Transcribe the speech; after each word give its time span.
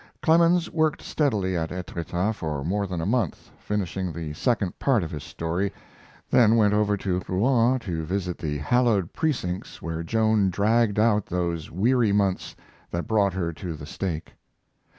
Clemens 0.23 0.67
worked 0.71 1.03
steadily 1.03 1.55
at 1.55 1.71
Etretat 1.71 2.33
for 2.33 2.65
more 2.65 2.87
than 2.87 3.01
a 3.01 3.05
month, 3.05 3.51
finishing 3.59 4.11
the 4.11 4.33
second 4.33 4.79
part 4.79 5.03
of 5.03 5.11
his 5.11 5.23
story, 5.23 5.71
then 6.31 6.55
went 6.55 6.73
over 6.73 6.97
to 6.97 7.21
Rouen 7.27 7.77
to 7.81 8.03
visit 8.03 8.39
the 8.39 8.57
hallowed 8.57 9.13
precincts 9.13 9.79
where 9.79 10.01
Joan 10.01 10.49
dragged 10.49 10.97
out 10.97 11.27
those 11.27 11.69
weary 11.69 12.11
months 12.11 12.55
that 12.89 13.07
brought 13.07 13.33
her 13.33 13.53
to 13.53 13.73
the 13.75 13.85
stake. 13.85 14.33